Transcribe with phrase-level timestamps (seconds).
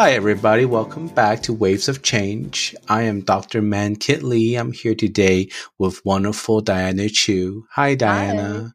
[0.00, 0.64] Hi, everybody.
[0.64, 2.72] Welcome back to Waves of Change.
[2.88, 3.60] I am Dr.
[3.60, 4.54] Man Kit Lee.
[4.54, 7.66] I'm here today with wonderful Diana Chu.
[7.72, 8.62] Hi, Diana.
[8.62, 8.70] Hi.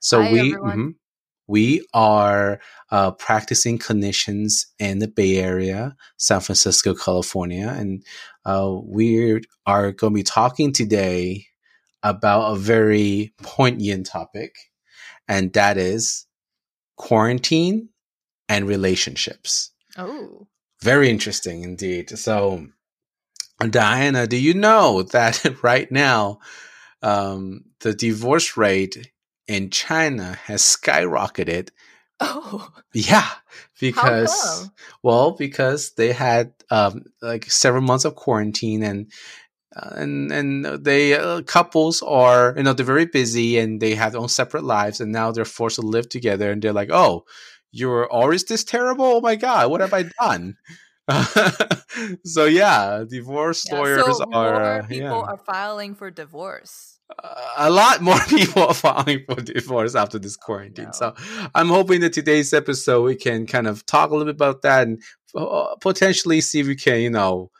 [0.00, 0.94] So Hi, we mhm.
[1.46, 2.58] we are
[2.90, 8.02] uh, practicing clinicians in the Bay Area, San Francisco, California, and
[8.46, 11.44] uh, we are going to be talking today
[12.02, 14.54] about a very poignant topic,
[15.28, 16.24] and that is
[16.96, 17.90] quarantine
[18.48, 19.70] and relationships.
[19.98, 20.46] Oh,
[20.82, 22.10] Very interesting indeed.
[22.18, 22.66] So,
[23.70, 26.40] Diana, do you know that right now
[27.02, 29.12] um, the divorce rate
[29.46, 31.70] in China has skyrocketed?
[32.20, 33.28] oh, Yeah,
[33.78, 34.68] because
[35.04, 39.10] well, because they had um, like several months of quarantine and.
[39.74, 44.12] Uh, and and they uh, couples are you know they're very busy and they have
[44.12, 47.24] their own separate lives and now they're forced to live together and they're like oh
[47.72, 50.56] you're always this terrible oh my god what have I done
[52.24, 56.98] so yeah divorce Yeah, lawyers so are more uh, people yeah are filing for divorce.
[57.58, 60.86] a lot more people are filing for divorce after this Oh quarantine.
[60.86, 60.92] no.
[60.92, 61.14] So
[61.54, 64.86] I'm hoping that today's episode we can kind of talk a little bit about that
[64.86, 65.02] and
[65.34, 67.50] uh, potentially see if we can, you know,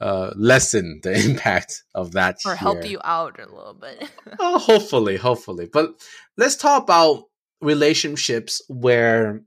[0.00, 4.10] uh, lessen the impact of that Or help you out a little bit.
[4.38, 5.68] Oh, hopefully, hopefully.
[5.72, 5.90] But
[6.36, 7.24] let's talk about
[7.62, 9.42] relationships where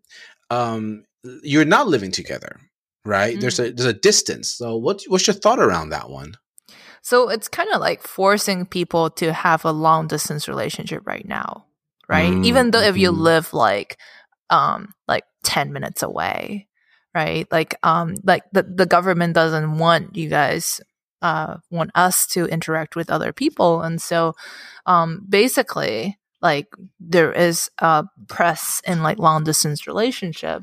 [0.49, 1.05] um,
[1.43, 2.59] you're not living together,
[3.05, 3.39] right?
[3.39, 3.69] There's Mm.
[3.69, 4.51] a there's a distance.
[4.53, 6.35] So what what's your thought around that one?
[7.01, 11.65] So it's kind of like forcing people to have a long distance relationship right now,
[12.07, 12.37] right?
[12.37, 13.17] Mm, Even though if you mhm.
[13.17, 13.97] live like
[14.49, 16.67] um like 10 minutes away,
[17.13, 17.47] right?
[17.51, 20.81] Like um like the the government doesn't want you guys
[21.21, 24.35] uh want us to interact with other people and so
[24.85, 26.67] um basically like
[26.99, 30.61] there is a press in like long distance relationship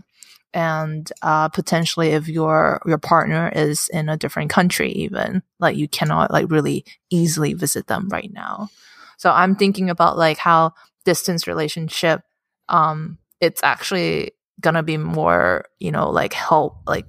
[0.55, 5.89] and uh, potentially if your your partner is in a different country even like you
[5.89, 8.69] cannot like really easily visit them right now.
[9.17, 10.73] So i'm thinking about like how
[11.05, 12.23] distance relationship
[12.69, 17.07] um it's actually gonna be more you know like help like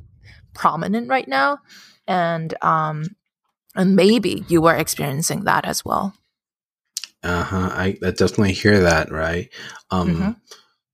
[0.55, 1.59] prominent right now
[2.07, 3.05] and um
[3.75, 6.13] and maybe you were experiencing that as well
[7.23, 7.69] Uh huh.
[7.71, 9.11] I, I definitely hear that.
[9.11, 9.49] Right.
[9.91, 10.35] Um, Mhm.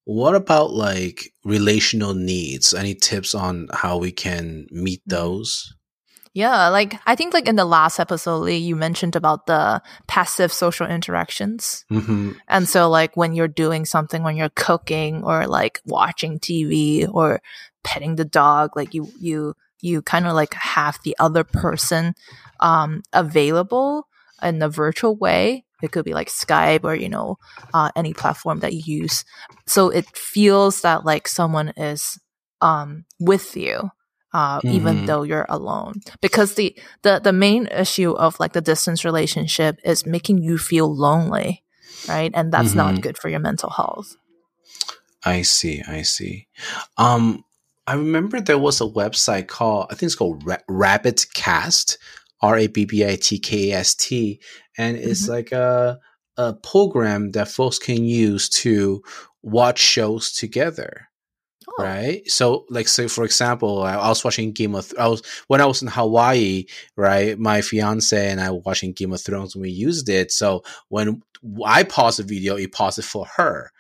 [0.06, 2.74] What about like relational needs?
[2.74, 5.12] Any tips on how we can meet Mhm.
[5.12, 5.74] those?
[6.34, 10.54] Yeah, like I think like in the last episode, Lee, you mentioned about the passive
[10.54, 11.86] social interactions.
[11.90, 17.08] hmm And so like when you're doing something, when you're cooking or like watching TV
[17.12, 17.42] or
[17.84, 22.14] petting the dog, like you you you kind of like have the other person
[22.60, 24.08] um available
[24.42, 25.66] in a virtual way.
[25.82, 27.38] It could be like Skype or you know
[27.74, 29.24] uh, any platform that you use.
[29.68, 32.20] So it feels that like someone is
[32.62, 33.90] um with you
[34.34, 35.06] uh, even Mhm.
[35.08, 40.06] though you're alone because the, the the main issue of like the distance relationship is
[40.06, 41.64] making you feel lonely
[42.08, 42.76] right and that's Mhm.
[42.76, 44.16] not good for your mental health
[45.24, 45.82] I see.
[45.88, 46.48] I see.
[46.98, 47.44] Um,
[47.88, 51.98] I remember there was a website called I think it's called Ra- Rabbit Cast,
[52.42, 52.58] R
[54.80, 55.30] A B B I T K A S T, and it's Mhm.
[55.30, 56.00] like a
[56.38, 59.04] a program that folks can use to
[59.44, 61.08] watch shows together.
[61.68, 62.30] oh right?
[62.30, 64.94] So, like, say for example, I, I was watching Game of.
[65.00, 66.66] I was when I was in Hawaii,
[66.98, 67.38] right?
[67.40, 70.32] My fiance and I were watching Game of Thrones, and we used it.
[70.32, 71.22] So when
[71.66, 73.72] I pause the video, it pauses for her.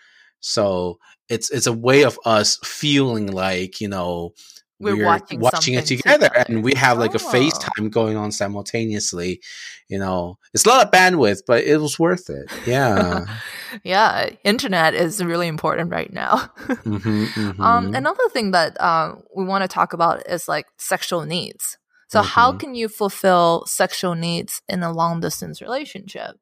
[0.41, 0.99] So
[1.29, 4.33] it's it's a way of us feeling like you know
[4.79, 6.45] We're watching watching it together, together.
[6.47, 7.31] and we have like a Oh.
[7.31, 9.41] FaceTime going on simultaneously.
[9.89, 12.49] You know, it's a lot of bandwidth, but it was worth it.
[12.65, 13.25] Yeah.
[13.83, 16.37] yeah internet is really important right now
[16.83, 17.25] hmm
[17.61, 22.21] um another thing that um we want to talk about is like sexual needs so
[22.23, 22.59] how Mhm.
[22.59, 26.35] can you fulfill sexual needs in a long distance relationship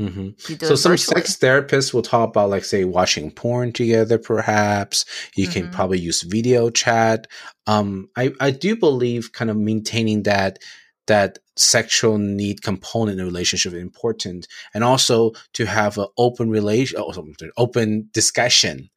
[0.00, 0.30] hmm
[0.62, 0.96] So some virtually.
[0.96, 5.04] sex therapists will talk about like say watching porn together perhaps.
[5.36, 5.72] You can Mhm.
[5.72, 7.26] probably use video chat.
[7.66, 10.58] Um I I do believe kind of maintaining that
[11.06, 16.48] that sexual need component in a relationship is important and also to have an open
[16.50, 17.12] relation oh,
[17.58, 18.88] open discussion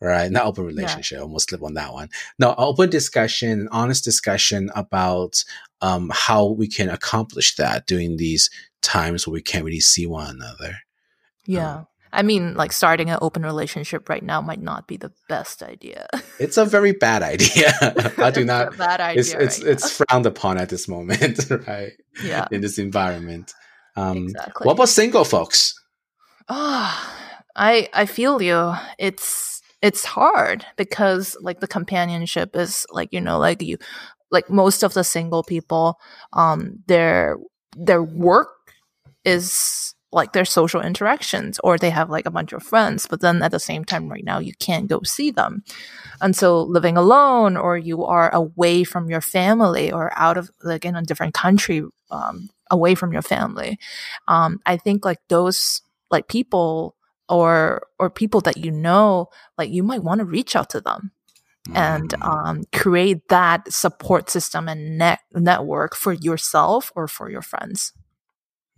[0.00, 4.70] right not open relationship I almost slip on that one no open discussion honest discussion
[4.74, 5.44] about
[5.82, 8.50] um, how we can accomplish that during these
[8.86, 10.72] times where we can't really see one another
[11.46, 11.84] Yeah.
[12.12, 16.06] I mean, like starting an open relationship right now might not be the best idea.
[16.40, 17.72] It's a very bad idea.
[18.26, 18.74] I do It's not.
[18.74, 19.20] a bad idea.
[19.20, 21.36] It's it's right it's frowned upon at this moment,
[21.68, 21.92] right?
[22.24, 23.52] yeah, In this environment.
[23.96, 24.64] Um, exactly.
[24.64, 25.74] What about single folks?
[26.48, 26.88] Oh,
[27.56, 28.72] I I feel you.
[28.98, 33.76] It's it's hard because like the companionship is like you know like you
[34.30, 35.98] like most of the single people
[36.32, 37.36] um their
[37.76, 38.48] their work
[39.26, 43.42] is like their social interactions or they have like a bunch of friends but then
[43.42, 45.62] at the same time right now you can't go see them
[46.22, 50.84] and so living alone or you are away from your family or out of like
[50.86, 53.78] in a different country um, away from your family
[54.28, 56.94] um, i think like those like people
[57.28, 59.28] or or people that you know
[59.58, 61.10] like you might want to reach out to them
[61.74, 62.28] and Mm.
[62.30, 67.92] um, create that support system and net network for yourself or for your friends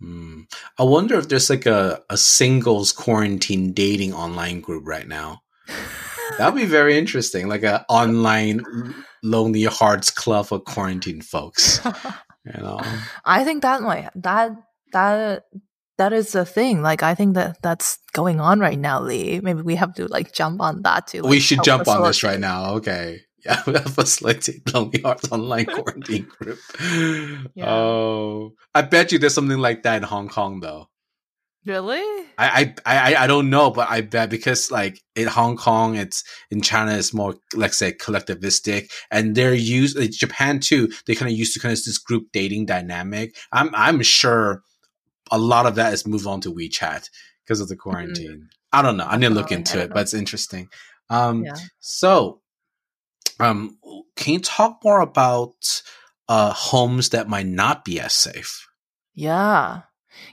[0.01, 0.45] Mm.
[0.77, 5.41] I wonder if there's like a, a singles quarantine dating online group right now.
[6.37, 8.63] That'd be very interesting, like a online
[9.23, 11.81] lonely hearts club for quarantine folks.
[12.45, 12.79] You know,
[13.25, 14.51] I think that might that
[14.93, 15.43] that
[15.97, 16.81] that is a thing.
[16.81, 19.41] Like I think that that's going on right now, Lee.
[19.41, 21.21] Maybe we have to like jump on that too.
[21.23, 22.75] we should jump on this right now.
[22.75, 23.19] Okay.
[23.65, 26.59] Have facilitate lonely hearts online quarantine group.
[27.55, 27.69] Yeah.
[27.69, 30.89] Oh, I bet you there's something like that in Hong Kong though.
[31.65, 32.25] Really?
[32.37, 36.23] I, I I I don't know, but I bet because like in Hong Kong, it's
[36.51, 40.89] in China, it's more like say collectivistic, and they're used like Japan too.
[41.05, 43.35] They kind of used to kind of this group dating dynamic.
[43.51, 44.63] I'm I'm sure
[45.31, 47.09] a lot of that is moved on to WeChat
[47.43, 48.49] because of the quarantine.
[48.71, 49.05] I don't know.
[49.05, 50.69] I need to look Definitely, into it, but it's interesting.
[51.09, 51.55] Um, Yeah.
[51.79, 52.41] so,
[53.39, 53.77] um,
[54.15, 55.81] can you talk more about
[56.27, 58.67] uh homes that might not be as safe?
[59.13, 59.81] Yeah.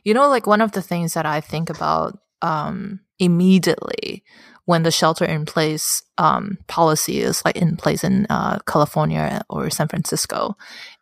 [0.04, 4.24] You know, like one of the things that I think about um, immediately
[4.64, 9.70] when the shelter in place um, policy is like in place in uh, California or
[9.70, 10.56] San Francisco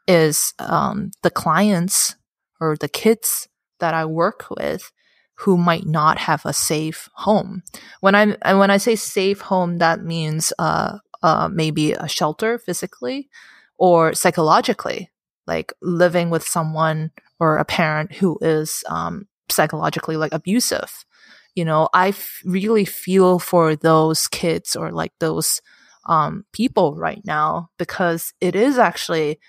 [0.06, 2.14] is um, the clients
[2.60, 3.48] or the kids
[3.80, 4.92] that I work with
[5.38, 7.62] who might not have a safe home.
[8.00, 13.30] When and when I say safe home, that means uh, uh, maybe a shelter physically
[13.78, 15.10] or psychologically,
[15.46, 17.10] like living with someone
[17.40, 21.06] or a parent who is um, psychologically like abusive.
[21.54, 25.62] You know, I f- really feel for those kids or like those
[26.06, 29.40] um, people right now because it is actually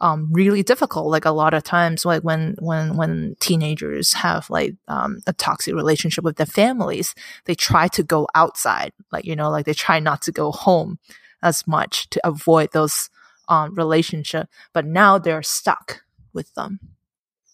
[0.00, 1.10] um, really difficult.
[1.10, 5.74] Like a lot of times, like when when when teenagers have like um, a toxic
[5.74, 7.12] relationship with their families,
[7.46, 8.92] they try to go outside.
[9.10, 10.98] Like you know, like they try not to go home
[11.44, 13.10] as much to avoid those
[13.48, 14.48] um, relationship.
[14.72, 16.02] But now they're stuck
[16.32, 16.80] with them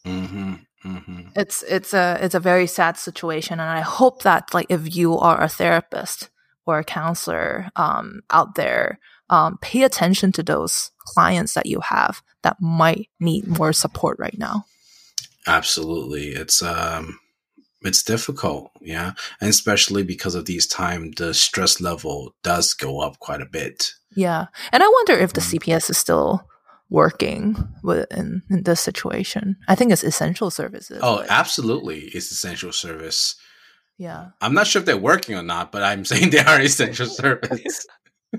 [0.07, 0.55] Mm-hmm.
[0.83, 1.21] Mm-hmm.
[1.37, 5.19] it's it's a it's a very sad situation and i hope that like if you
[5.19, 6.31] are a therapist
[6.65, 8.99] or a counselor um, out there
[9.29, 14.39] um, pay attention to those clients that you have that might need more support right
[14.39, 14.65] now
[15.47, 16.29] Absolutely.
[16.29, 17.19] It's um
[17.82, 19.12] it's difficult, yeah.
[19.41, 23.93] And especially because of these time the stress level does go up quite a bit.
[24.17, 25.50] yeah and i wonder if the Mm.
[25.59, 26.43] cps is still
[26.91, 32.00] working with in, in this situation i think it's essential services Oh, but- absolutely.
[32.17, 33.37] It's essential service.
[33.99, 37.06] yeah I'm not sure if they're working or not, but I'm saying they are essential
[37.06, 37.87] service.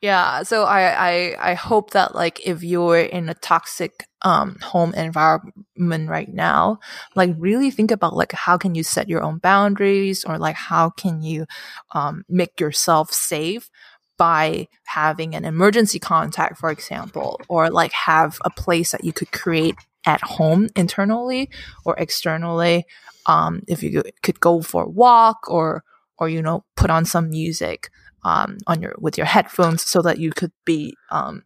[0.00, 4.94] yeah so I, I i hope that like if you're in a toxic um home
[4.94, 6.78] environment right now
[7.14, 10.90] like really think about like how can you set your own boundaries or like how
[10.90, 11.46] can you
[11.92, 13.70] um make yourself safe
[14.18, 19.32] by having an emergency contact for example or like have a place that you could
[19.32, 21.48] create at home internally
[21.84, 22.84] or externally
[23.26, 25.82] um if you could go for a walk or
[26.18, 27.90] or you know put on some music
[28.24, 31.44] um, on your with your headphones so that you could be um,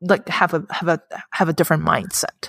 [0.00, 1.00] like have a have a
[1.32, 2.48] have a different mindset.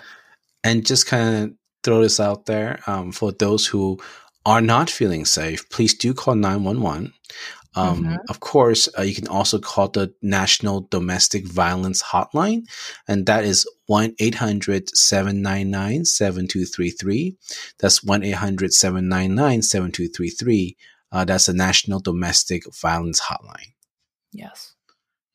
[0.63, 3.97] and just kind of throw this out there um, for those who
[4.45, 7.13] are not feeling safe, please do call 911.
[7.75, 8.17] Um, Mhm.
[8.27, 12.63] Of course, uh, you can also call the National Domestic Violence Hotline,
[13.07, 17.37] and that is 1 800 799 7233.
[17.77, 20.75] That's 1 800 799 7233.
[21.11, 23.73] Uh, That's the National Domestic Violence Hotline.
[24.33, 24.75] Yes,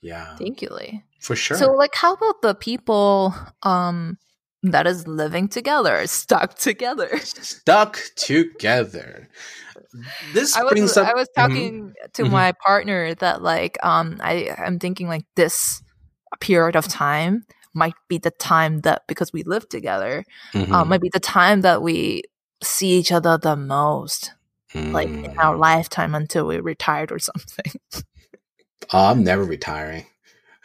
[0.02, 1.02] Yeah, thank you, Lee.
[1.20, 1.56] for sure.
[1.56, 4.18] So, like, how about the people um,
[4.62, 7.18] that is living together, stuck together?
[7.18, 9.28] Stuck together.
[10.32, 11.08] This I was brings up.
[11.08, 11.34] I was Mhm.
[11.36, 12.30] talking to Mhm.
[12.30, 15.82] my partner that like um I I'm thinking like this
[16.40, 20.24] period of time might be the time that because we live together
[20.54, 20.72] Mhm.
[20.74, 22.22] uh, might be the time that we
[22.62, 24.32] see each other the most
[24.74, 25.60] like in our Mm.
[25.60, 27.72] lifetime until we're retired or something.
[28.92, 30.06] Oh, I'm never retiring.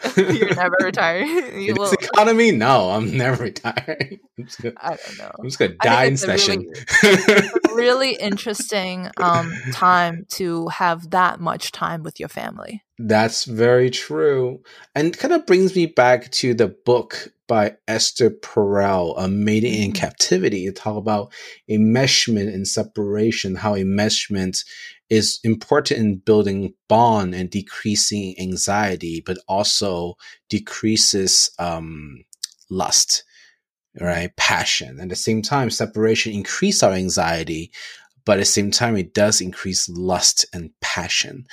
[0.18, 1.28] You're never retiring.
[1.62, 4.20] You this economy, no, I'm never retiring.
[4.38, 5.32] I'm just gonna, I don't know.
[5.40, 6.62] I'm just gonna die in think it's a
[7.04, 7.76] session.
[7.76, 12.84] really interesting um, time to have that much time with your family.
[13.00, 14.62] That's very true.
[14.96, 19.92] And kind of brings me back to the book by Esther Perel, A Mating in
[19.92, 19.96] Mhm.
[19.96, 20.66] Captivity.
[20.66, 21.32] It talk about
[21.70, 24.66] enmeshment and separation, how enmeshment
[25.10, 30.16] is important in building bond and decreasing anxiety, but also
[30.50, 32.24] decreases um,
[32.70, 33.24] lust,
[34.00, 34.36] right?
[34.36, 34.90] Passion.
[35.00, 37.72] And at the same time, separation increase our anxiety,
[38.26, 41.46] but at the same time, it does increase lust and passion.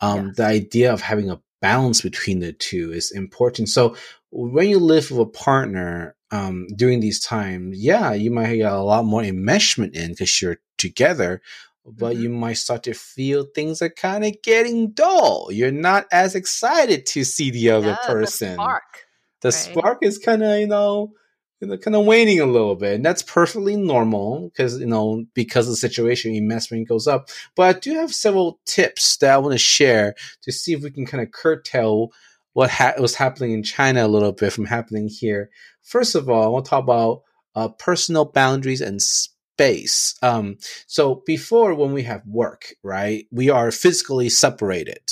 [0.00, 0.36] Um, Yes.
[0.36, 3.68] The idea of having a balance between the two is important.
[3.68, 3.94] So
[4.32, 8.80] when you live with a partner um, during these times, yeah, you might get a
[8.82, 11.42] lot more enmeshment in because you're together,
[11.86, 12.20] but Mhm.
[12.20, 15.48] you might start to feel things are kind of getting dull.
[15.52, 19.06] You're not as excited to see the other Yeah, the person spark.
[19.42, 19.52] the right?
[19.52, 21.12] spark is kind of you know
[21.60, 25.72] kind of waning a little bit and that's perfectly normal because you know because of
[25.72, 29.58] the situation enmeshment goes up but i do have several tips that i want to
[29.58, 32.10] share to see if we can kind of curtail
[32.52, 35.50] what ha- was happening in china a little bit from happening here.
[35.82, 37.22] First of all i want to talk about
[37.54, 40.14] uh, personal boundaries and space.
[40.22, 40.56] Um,
[40.86, 45.02] so before when we have work right we are physically separated.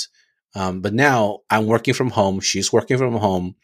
[0.55, 3.55] Um, but now i'm working from home she's working from home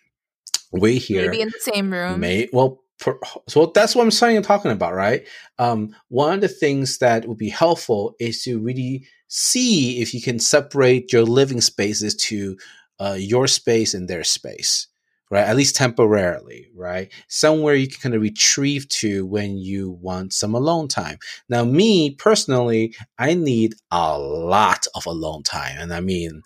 [0.71, 1.23] we here.
[1.23, 2.19] Maybe in the same room.
[2.19, 3.17] may well per,
[3.47, 5.25] so that's what i'm saying and talking about right?
[5.59, 10.21] Um, one of the things that would be helpful is to really see if you
[10.21, 12.57] can separate your living spaces to
[12.99, 14.87] uh, your space and their space
[15.29, 20.33] right at least temporarily right somewhere you can kind of retrieve to when you want
[20.33, 21.17] some alone time
[21.49, 26.41] now me personally i need a lot of alone time and i mean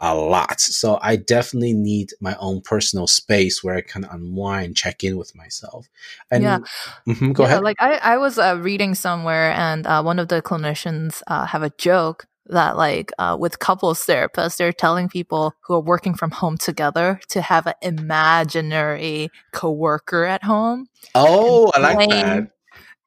[0.00, 0.60] a lot.
[0.60, 5.34] So I definitely need my own personal space where I can unwind, check in with
[5.36, 5.88] myself.
[6.30, 6.58] And Yeah.
[7.06, 7.62] Mhm, go yeah, ahead.
[7.62, 11.62] Like I, I was uh, reading somewhere, and uh, one of the clinicians uh, have
[11.62, 16.30] a joke that like uh, with couples therapists, they're telling people who are working from
[16.30, 22.50] home together to have an imaginary coworker at home oh, I like blame- that.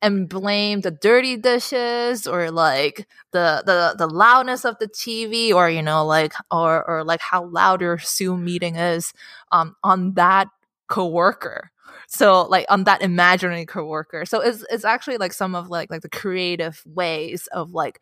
[0.02, 5.70] and blame the dirty dishes or like the the the loudness of the TV or
[5.70, 9.14] you know like or or like how loud your Zoom meeting is
[9.52, 10.48] um on that
[10.88, 11.72] coworker.
[12.08, 14.26] So like on that imaginary coworker.
[14.26, 18.02] So it's it's actually like some of like like the creative ways of like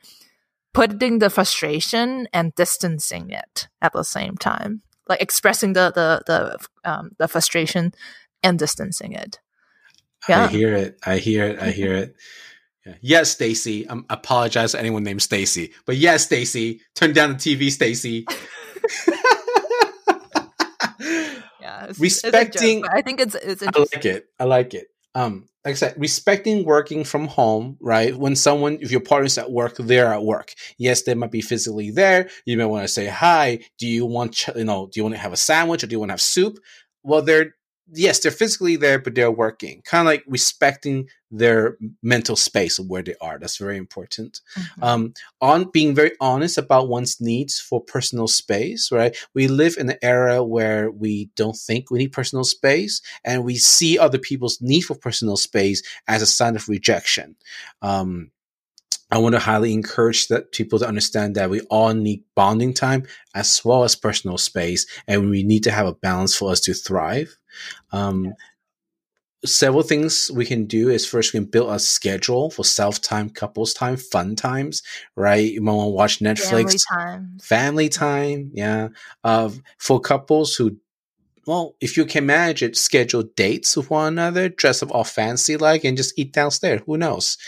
[0.73, 4.81] putting the frustration and distancing it at the same time.
[5.07, 7.93] Like expressing the the the um the frustration
[8.43, 9.39] and distancing it.
[10.29, 10.99] I hear it.
[11.05, 11.59] I hear it.
[11.59, 12.15] I hear it.
[12.85, 12.93] Yeah.
[13.01, 13.89] Yes, Stacy.
[13.89, 16.81] I apologize to anyone named Stacy, but yes, Stacy.
[16.95, 18.25] Turn down the TV, Stacy.
[21.61, 24.25] Yeah, it's, Respecting- It's joke, I think it's it's I like it.
[24.39, 24.87] I like it.
[25.13, 28.15] Um, like I said, respecting working from home, right?
[28.15, 30.53] When someone, if your partner's at work, they're at work.
[30.77, 32.29] Yes, they might be physically there.
[32.45, 33.59] You may want to say hi.
[33.77, 35.99] Do you want, you know, do you want to have a sandwich or do you
[35.99, 36.57] want to have soup?
[37.03, 37.55] Well, they're
[37.93, 39.81] yes, they're physically there, but they're working.
[39.83, 43.37] Kind of like respecting their mental space of where they are.
[43.39, 44.83] That's very important Mhm.
[44.83, 49.15] um, on being very honest about one's needs for personal space, right?
[49.33, 53.57] We live in an era where we don't think we need personal space and we
[53.57, 57.35] see other people's need for personal space as a sign of rejection.
[57.81, 58.31] Um,
[59.13, 63.05] I want to highly encourage that people to understand that we all need bonding time
[63.35, 66.73] as well as personal space, and we need to have a balance for us to
[66.73, 67.37] thrive.
[67.91, 68.33] Um,
[69.43, 73.27] Several things we can do is first we can build a schedule for self time,
[73.27, 74.83] couples time, fun times,
[75.15, 75.53] right?
[75.53, 77.37] You might want to watch Netflix, Family time.
[77.41, 78.89] family time, yeah.
[79.23, 80.77] Uh, for couples who,
[81.47, 85.57] well, if you can manage it, schedule dates with one another, dress up all fancy
[85.57, 86.81] like, and just eat downstairs.
[86.85, 87.39] Who knows,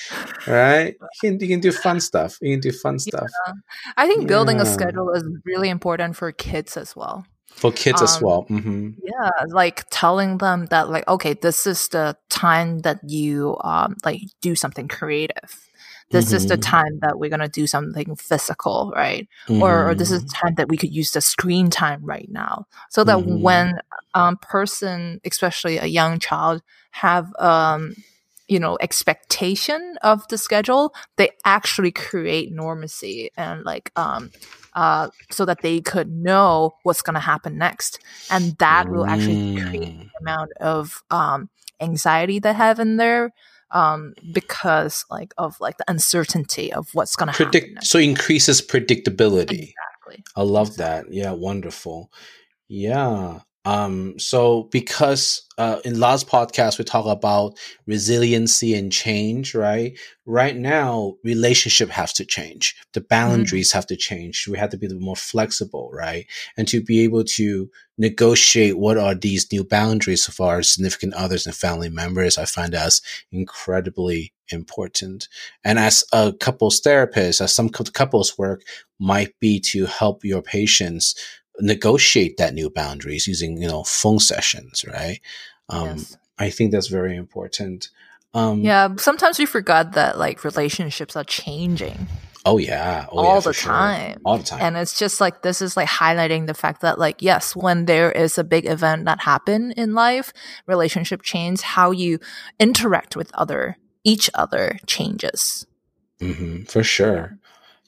[0.48, 0.96] right?
[1.22, 2.40] You can you can do fun stuff.
[2.42, 3.30] You can do fun stuff
[3.98, 7.28] I think building a schedule is really important for kids as well.
[7.56, 8.44] For kids as Um, well.
[8.50, 13.96] hmm Yeah, like telling them that like okay, this is the time that you um
[14.06, 15.70] like do something creative.
[16.12, 16.58] This is the Mhm.
[16.58, 19.28] time that we're gonna do something physical, right?
[19.60, 20.28] or, or this is Mm-hmm.
[20.28, 23.28] the time that we could use the screen time right now so that Mhm.
[23.28, 23.80] when
[24.16, 27.96] um person especially a young child have um
[28.48, 34.30] you know expectation of the schedule they actually create normacy and like um
[34.74, 39.38] uh so that they could know what's going to happen next and that will actually
[39.56, 40.10] create Mm.
[40.14, 43.32] the amount of um anxiety they have in there
[43.72, 47.90] um because like of like the uncertainty of what's going to happen next.
[47.90, 49.74] so increases predictability.
[49.74, 51.06] exactly I love that.
[51.12, 52.12] Yeah, wonderful.
[52.68, 53.40] Yeah.
[53.66, 59.98] Um, so because uh, in last podcast we talk about resiliency and change, right?
[60.26, 62.76] Right now, relationship has to change.
[62.94, 63.78] The boundaries mm-hmm.
[63.78, 64.48] have to change.
[64.50, 66.26] We have to be more flexible, right?
[66.58, 71.46] And to be able to negotiate what are these new boundaries for our significant others
[71.46, 73.02] and family members, I find as
[73.32, 75.28] incredibly important.
[75.64, 78.64] And as a couples therapist, as some couples work
[79.00, 81.16] might be to help your patients
[81.60, 85.20] negotiate that new boundaries using you know phone sessions right?
[85.70, 86.18] Um, yes.
[86.40, 87.90] i think that's very important.
[88.34, 92.08] Um, yeah sometimes we forgot that like relationships are changing
[92.46, 93.06] oh yeah.
[93.12, 94.22] Oh, all yeah, the time sure.
[94.26, 94.62] all the time.
[94.62, 98.12] And it's just like this is like highlighting the fact that like yes when there
[98.12, 100.34] is a big event that happen in life
[100.68, 102.20] relationship change how you
[102.60, 105.66] interact with other each other changes.
[106.20, 107.40] Mm-hmm, for sure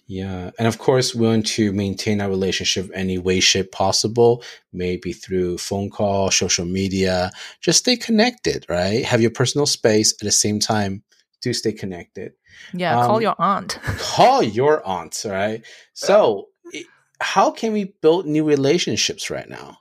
[0.07, 0.51] yeah.
[0.59, 5.57] And of course, we want to maintain our relationship any way, shape possible, maybe through
[5.57, 7.31] phone call, social media.
[7.62, 9.03] Just stay connected, right?
[9.03, 11.03] Have your personal space at the same time.
[11.41, 12.33] Do stay connected.
[12.74, 13.00] Yeah.
[13.00, 13.79] Um, call your aunt.
[13.97, 15.65] call your aunt, right?
[15.93, 16.50] So,
[17.19, 19.79] how can we build new relationships right now?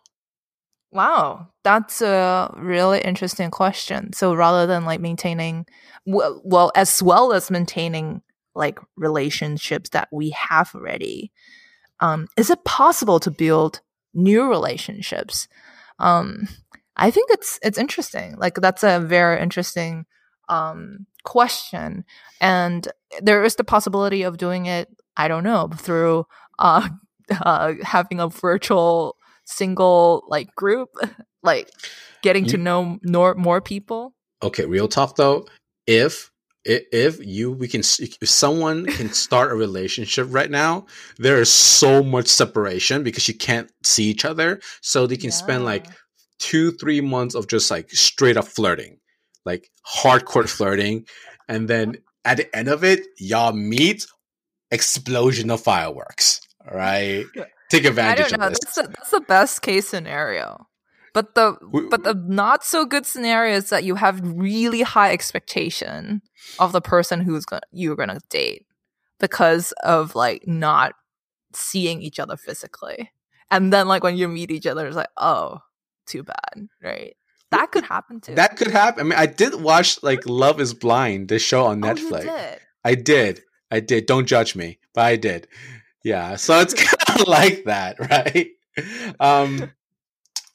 [0.92, 4.12] Wow, that's a really interesting question.
[4.12, 5.66] So rather than like maintaining,
[6.06, 8.22] well, well as well as maintaining
[8.54, 11.32] like relationships that we have already.
[12.00, 13.80] Um, is it possible to build
[14.12, 15.48] new relationships?
[15.98, 16.48] Um,
[16.96, 18.36] i think it's it's interesting.
[18.36, 20.06] Like that's a very interesting
[20.48, 22.04] um, question.
[22.40, 22.86] And
[23.20, 26.26] there is the possibility of doing it i don't know through
[26.58, 26.88] uh,
[27.30, 30.90] uh, having a virtual single like group
[31.42, 31.70] like
[32.22, 34.14] getting you, to know more more people.
[34.42, 35.46] Okay real talk though.
[35.86, 36.30] If
[36.64, 40.86] if you we can if someone can start a relationship right now
[41.18, 44.60] there is so much separation because you can't see each other.
[44.80, 45.36] So they can yeah.
[45.36, 45.86] spend like
[46.38, 48.98] two three months of just like straight up flirting
[49.44, 51.06] like hardcore flirting.
[51.48, 54.06] And then at the end of it y'all meet
[54.70, 56.40] explosion of fireworks
[56.72, 57.26] right?
[57.70, 58.48] Take advantage I don't know.
[58.48, 60.66] that's, a, that's the best case scenario
[61.14, 61.56] but the
[61.90, 66.20] but the not so good scenario is that you have really high expectation
[66.58, 68.66] of the person who's gonna you're gonna date
[69.20, 70.94] because of like not
[71.54, 73.10] seeing each other physically.
[73.50, 75.60] And then like when you meet each other, it's like, oh,
[76.06, 77.16] too bad, right?
[77.50, 78.34] That could happen too.
[78.34, 79.00] That could happen.
[79.00, 82.22] I mean, I did watch like Love Is Blind, the show on oh, Netflix.
[82.22, 82.58] Did.
[82.84, 83.40] I did.
[83.70, 84.06] I did.
[84.06, 85.46] Don't judge me, but I did.
[86.02, 86.36] Yeah.
[86.36, 88.48] So it's kind of like that, right?
[89.20, 89.70] Um,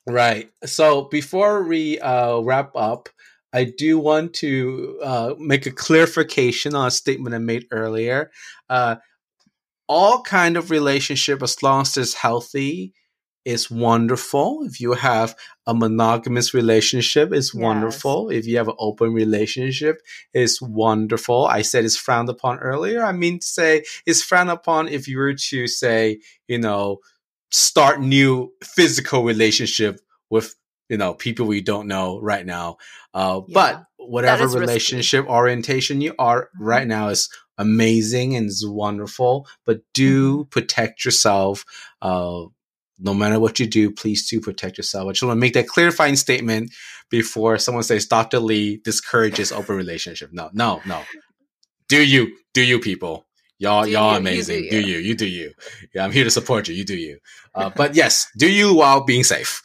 [0.10, 0.50] Right.
[0.66, 3.10] So before we uh, wrap up,
[3.54, 8.32] I do want to uh, make a clarification on a statement I made earlier.
[8.70, 8.96] Uh,
[9.88, 12.94] all kind of relationship, as long as it's healthy,
[13.46, 14.64] is wonderful.
[14.64, 15.36] If you have
[15.68, 17.62] a monogamous relationship, it's yes.
[17.62, 18.30] wonderful.
[18.30, 20.02] If you have an open relationship,
[20.34, 21.46] it's wonderful.
[21.46, 23.04] I said it's frowned upon earlier.
[23.04, 27.00] I mean to say it's frowned upon if you were to say, you know,
[27.52, 30.56] start new physical relationship with
[30.90, 32.78] you know people we don't know right now
[33.14, 35.34] uh, yeah, but whatever relationship risky.
[35.34, 36.64] orientation you are mm-hmm.
[36.64, 40.50] right now is amazing and is wonderful but do mm-hmm.
[40.50, 41.64] protect yourself
[42.02, 42.44] uh,
[43.00, 45.68] no matter what you do please do protect yourself i just want to make that
[45.68, 46.72] clarifying statement
[47.10, 51.02] before someone says dr lee discourages open relationship no no no
[51.88, 53.26] do you do you people
[53.60, 54.64] Y'all, do y'all you, amazing.
[54.64, 54.84] You do, you.
[54.84, 54.98] do, you.
[55.00, 55.54] you, do you.
[55.94, 56.76] Yeah, I'm here to support you.
[56.76, 57.20] You do you.
[57.54, 59.62] Uh, but yes, do you while being safe.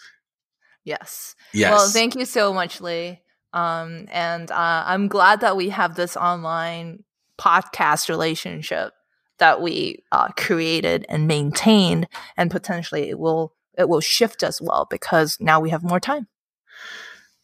[0.85, 1.37] Yes.
[1.53, 1.71] Yes.
[1.73, 3.21] Well, thank you so much, Lee.
[3.53, 7.05] Um, and uh, I'm glad that we have this online
[7.39, 8.93] podcast relationship
[9.39, 14.87] that we uh, created and maintained, and potentially it will it will shift as well
[14.91, 16.27] because now we have more time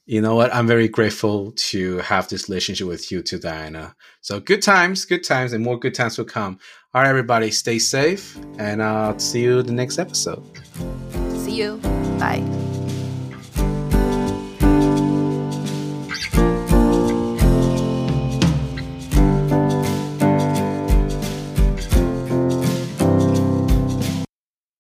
[0.07, 0.55] you know what?
[0.55, 3.95] I'm very grateful to have this relationship with you too, Diana.
[4.21, 6.59] So good times, good times, and more good times will come.
[6.93, 10.45] All right, everybody, stay safe, and I'll see you the next episode.
[11.37, 11.77] See you.
[12.19, 12.45] Bye.